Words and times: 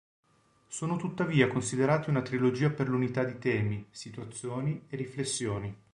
Sono 0.67 0.95
tuttavia 0.97 1.47
considerati 1.47 2.09
una 2.09 2.23
trilogia 2.23 2.71
per 2.71 2.89
l'unità 2.89 3.23
di 3.23 3.37
temi, 3.37 3.85
situazioni 3.91 4.85
e 4.89 4.95
riflessioni. 4.97 5.77